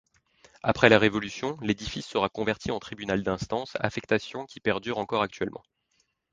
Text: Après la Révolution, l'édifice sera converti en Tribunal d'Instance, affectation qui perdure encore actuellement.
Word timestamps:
Après 0.63 0.89
la 0.89 0.97
Révolution, 0.97 1.59
l'édifice 1.61 2.07
sera 2.07 2.27
converti 2.27 2.71
en 2.71 2.79
Tribunal 2.79 3.21
d'Instance, 3.21 3.77
affectation 3.79 4.47
qui 4.47 4.59
perdure 4.59 4.97
encore 4.97 5.21
actuellement. 5.21 5.61